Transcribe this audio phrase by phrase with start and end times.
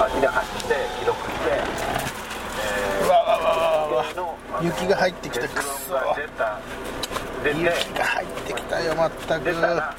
[0.00, 3.44] 足で走って記録して、えうわわわ
[3.88, 4.04] わわ。
[4.62, 5.62] 雪が入ってきたく。
[5.62, 5.94] そ
[7.44, 7.58] 雪
[7.98, 8.94] が入ってきたよ
[9.26, 9.44] 全く。
[9.44, 9.60] 出た。
[9.74, 9.96] ら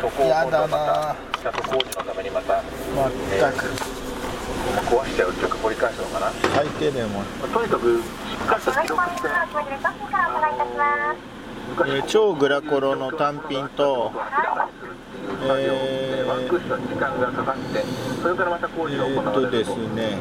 [0.00, 2.14] そこをやだなちゃんと工事のた。
[2.14, 2.62] めにまた。
[2.62, 3.98] 全く
[4.88, 8.04] 壊してお着掘り返すのかな最低だよもう、とにかくし
[8.42, 9.28] っかりと記録して
[11.86, 14.12] えー超グラコロの単品と
[15.40, 17.84] 作業えーワンクッション時間がかかって
[18.22, 20.18] それからまた工事が行ー、とですわれるとね、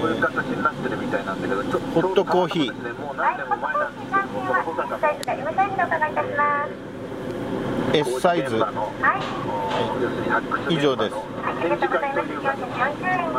[0.00, 0.18] そうい。
[0.18, 1.24] う形になってるみたい。
[1.26, 5.00] なんだけどちょホットコーヒーちょうどもう何年も前なんですけどもその他がー
[7.94, 8.92] S サイズ工事現場の
[10.00, 11.14] 要するに発掘以上です
[11.60, 12.36] 展示会とい。
[12.36, 12.54] うか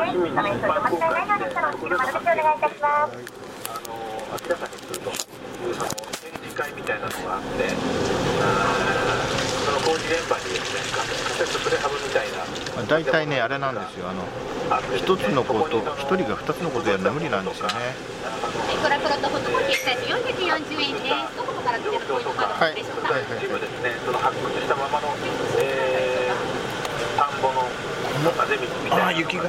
[0.07, 2.49] 市民に一般公開してそこでの
[3.67, 3.89] あの
[4.31, 5.13] 明らかにするとい。
[5.13, 6.99] うその展示会みたい。
[6.99, 8.18] なのがあって
[10.09, 12.37] にですねハブみたいな。
[12.75, 14.23] まあ大体ねあれなんですよあの
[14.97, 17.93] 一つのこと一人が二つのことやるの無理なんですよね。
[18.81, 21.37] コラコロとホットコーヒーサイズ440円です。
[21.37, 23.13] どこから来てるポイントカードでしょうか？
[23.13, 25.13] はい一部ですね、その発掘したままの、
[25.59, 27.67] えー、田んぼの
[28.41, 29.43] あぜ道みたいなのがあー雪が。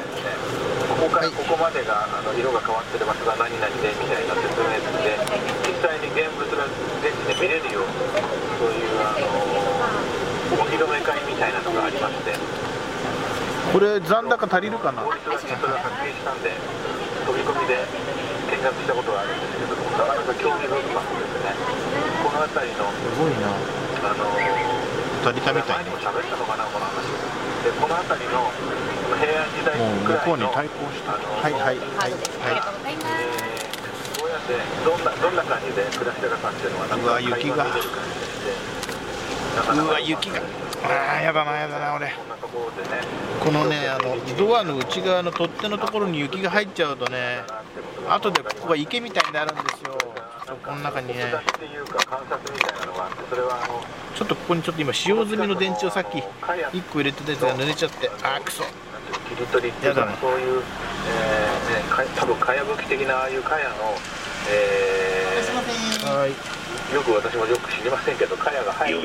[0.91, 4.69] ここからここまでが、あの色が変わってる場所が何々でみたいな説明
[5.01, 5.17] で
[5.65, 6.69] 実際に現物が
[7.01, 8.21] 現地で見れるような
[8.61, 9.80] そういうあの
[10.71, 15.03] お披露目会みたいなのがありましてこれ残高足りるかな？
[15.03, 16.55] 法律がそれを発見したんで
[17.27, 17.83] 飛び込みで
[18.55, 21.59] 見学したことがあるんですけどもなかなか興味深くですね。
[22.23, 23.51] この辺りのすごいな。
[23.51, 24.31] あの
[25.27, 25.91] 足りたみたいね前に。
[25.91, 27.03] も喋ったのかなこの話
[27.67, 28.47] でこの辺りの
[29.19, 31.79] 平安時代もうくらいの向こうに対抗してあのはいはい。
[31.79, 32.07] はい。
[32.07, 32.39] カードです。
[32.47, 33.11] ありがとうございます。
[33.11, 33.81] えー
[34.21, 34.53] どうやって
[34.85, 37.65] どんなどんな感じで暮らしてたかっていうのはなんうわか雪が。
[37.65, 37.89] る感じ
[38.45, 38.80] で
[39.73, 40.41] うわ雪が。
[40.83, 42.13] あーやだなやだな俺。
[43.43, 47.43] このねあのドアの内側の取っ手のところに雪が入っちゃうとね
[48.09, 49.99] 後でここが池みたいになるんですよ。
[50.65, 51.15] この中にね。
[51.15, 53.83] 複雑っていうか観察みたいなのがあってそれはあの
[54.17, 58.09] ちょっとここにちょっと今使用済みの電池をさっき1個入れてたやつが濡れちゃって。
[58.23, 58.63] あーくそ。
[58.65, 60.63] なんていうの切り取りっていうかやだなそういう、
[61.07, 63.75] えーね、か多分かやぶき的なああいうかやの、
[64.51, 66.31] えーはい。
[66.95, 69.01] よく私もよく知りませんけどかやが入る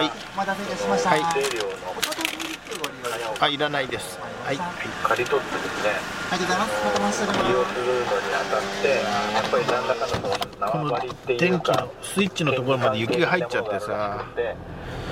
[0.00, 0.10] はい。
[0.32, 1.10] お待たせいたしました。
[1.10, 1.20] はい。
[1.20, 4.18] お砂糖ミルクご利用かやをあいらないです。
[4.18, 4.56] はい。
[4.56, 4.66] はい。
[5.04, 5.90] 刈り取ってですね。
[6.32, 6.84] ありがとうございます。
[6.84, 14.24] また回しており利用まするのにあたってやっぱり何らかのこの電気かのスイッチのところまで雪が入っちゃってさ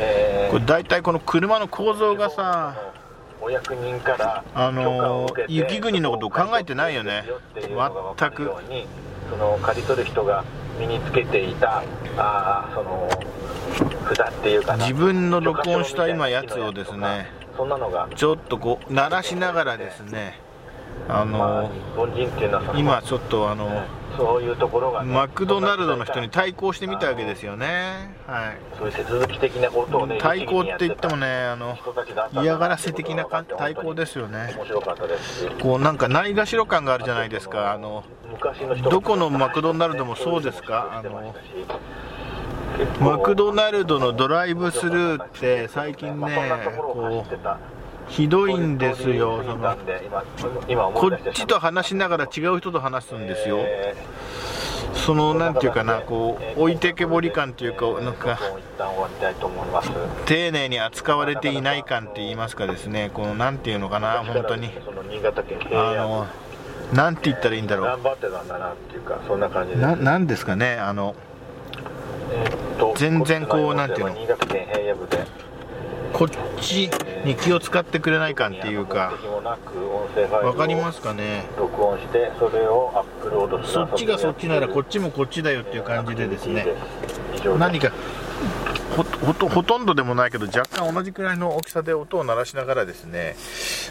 [0.01, 2.75] えーこれ大体この車の構造がさ
[3.43, 7.25] お役人からあの雪国のことを考えてないよね。
[7.55, 8.51] 全く。
[9.31, 10.43] その刈り取る人が
[10.81, 11.83] 身につけていた
[12.17, 13.09] あーその
[14.15, 14.85] 札っていうかな。
[14.85, 18.09] 自分の録音した今やつをですねそんなのが。
[18.15, 20.41] ちょっとこう鳴らしながらですね
[21.09, 21.71] あまあの
[22.77, 23.85] 今ちょっとあの
[24.17, 28.17] そういうところがね、マクドナルドの人に対抗してみたわけですよね。
[28.27, 28.57] はい。
[28.77, 31.79] そういう手続き的なことをね対抗って言ってもねあの
[32.43, 34.55] 嫌がらせ的なか対抗ですよね。
[34.57, 35.49] 面白かったですし。
[35.63, 37.73] こうなんかないがしろ感があるじゃないですか。
[37.73, 38.03] あの
[38.91, 40.99] どこのマクドナルドもそうですか？
[40.99, 41.35] あの
[43.01, 46.37] マクドナルドのドライブスルーって最近ね
[46.77, 47.59] ころを走ってた
[48.09, 49.43] ひどいんですよ。
[49.45, 53.59] そのこっちと話しながら違う人と話すんですよ。
[53.61, 53.95] え
[54.95, 58.39] そのなんていうかなこう置いてけぼり感というかなんか
[60.27, 63.11] 丁寧に扱われていない感って言いますかですね。
[63.13, 64.71] このなんていうのかな本当に。
[65.73, 66.27] あの
[66.93, 69.79] なんて言ったらいいんだろ頑張ってたんだなっていうかそんな感じです。
[69.79, 71.15] うななんですかねあの
[72.99, 74.17] 全然こうなんていうの。
[76.13, 76.29] こっ
[76.61, 76.91] ち
[77.25, 79.13] に気を使ってくれない感っていうか。
[79.13, 81.45] 目的もなく音声ファイルをわかりますかね。
[81.57, 86.67] 録音してそれをアップロードするそっちがそっちならこっちもこっちだよっていう感じでですね。
[87.59, 87.93] 何か
[88.97, 93.37] ほほとほとんどでもないけど若干同じくらいの大きさで音を鳴らしながらですね。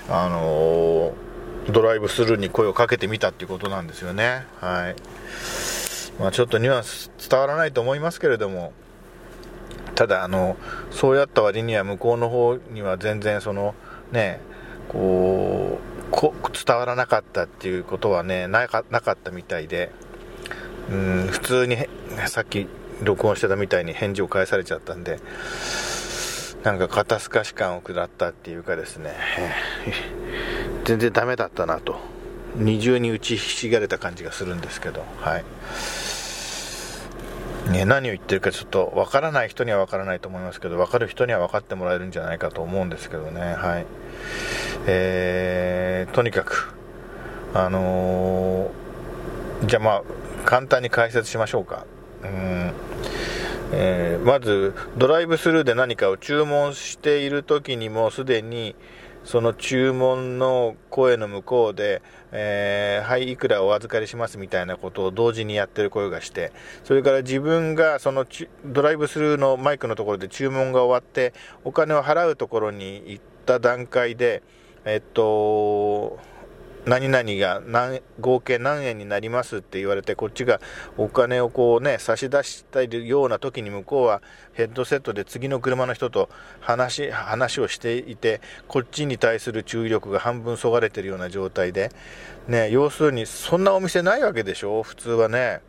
[0.09, 1.27] あのー
[1.71, 4.45] ドライブスルーに声をかけてみたっていうことなんですよね。
[4.61, 4.95] はい。
[6.19, 8.71] まあちょっとニュアンス伝わらないと思いますけれども
[9.97, 10.57] ただあの
[10.91, 13.73] そうやった割には向こうの方には全然その
[14.11, 14.39] ね
[14.89, 19.91] こうこ伝わらなかったっていうことはねなかなかったみたいで
[20.91, 21.77] うん普通に
[22.27, 22.67] さっき
[23.01, 25.19] 録音してたみたいに返事を返されちゃったんで
[26.63, 29.15] なんか肩透かし感を食らったっていうかですね。
[30.85, 31.99] 全然ダメだったなと。
[32.55, 35.45] 二重に打ちひしがれた感じがするんですけどはい。
[37.69, 43.41] ね、何を言ってるかちょっと分からない人には分からないと思いますけど分かる人には分かってもらえるんじゃないかと思うんですけどね。
[43.41, 43.85] はい。
[44.85, 46.75] えー、とにかく
[47.53, 50.03] あのー、じゃあまあ
[50.45, 51.85] 簡単に解説しましょうか。
[52.23, 52.71] うん。
[53.73, 58.75] えー、まずドライブスルーで何かを注文している時にもすでに
[59.27, 62.01] その注文の声の向こうで、
[62.31, 66.53] えー、はい、いくらお預かりしますみたいなことを同時にやってる声がして、
[66.85, 68.25] それから自分がその
[68.63, 71.33] ドライブスルーのマイクのところで注文が終わって、
[71.65, 74.43] お金を払うところに行った段階で、
[74.85, 76.19] えっと、
[76.87, 80.61] 何々が何合計何円になりますって言われてこっちが
[80.95, 84.21] お金をこうね差し出したいような時に向こうは
[84.53, 86.29] ヘッドセットで次の車の人と
[86.61, 91.91] 話話をしていてこっちに対する注意力が半分そがれてるような状態で。
[92.47, 94.81] ね要するにそんなお店ないわけでしょ？
[94.81, 95.59] 普通はね。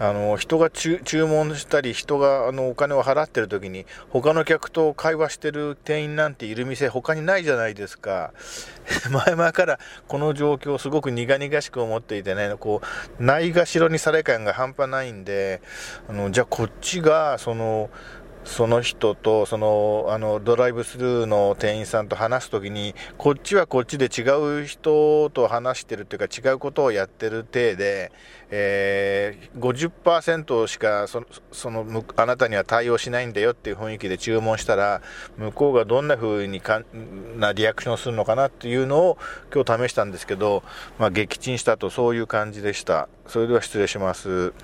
[0.00, 8.32] あの人が注文したり人があのお金を払ってる時に他の客と会話してる店員なんている店他にないじゃないですか。
[9.10, 12.80] 前々からこの状況をすごく苦々しく思っていてねこ
[13.18, 15.60] うないがしろにされ感が半端ないんで
[16.08, 17.90] あのじゃあこっちがその
[18.48, 28.10] その人とそのあのドライブスルーの店員さんと話すときにこっちはこっちで違う人と話してるっていうか違うことをやってる体で、
[28.50, 35.02] えー、50%しかそそのあなたには対応しないんだよっていう雰囲気で注文したら
[35.36, 36.82] 向こうがどんな風にか
[37.36, 39.18] なリアクションするのかなっていうのを
[39.54, 40.62] 今日試したんですけど、
[40.98, 43.08] まあ、撃沈したとそういう感じでした。
[43.26, 44.54] それでは失礼します。